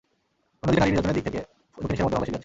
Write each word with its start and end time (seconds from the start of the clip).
অন্যদিকে 0.61 0.79
নারী 0.83 0.91
নির্যাতনের 0.91 1.15
দিক 1.17 1.25
থেকে 1.27 1.39
দক্ষিণ 1.77 1.91
এশিয়ার 1.93 2.05
মধ্যে 2.05 2.05
বাংলাদেশ 2.15 2.27
এগিয়ে 2.29 2.37
আছে। 2.37 2.39